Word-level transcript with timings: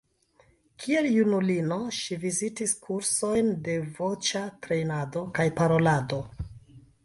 Kiel 0.83 1.07
junulino 1.15 1.77
ŝi 1.97 2.17
vizitis 2.23 2.73
kursojn 2.87 3.53
de 3.69 3.77
voĉa 4.01 4.43
trejnado 4.67 5.27
kaj 5.41 5.49
parolado. 5.61 6.23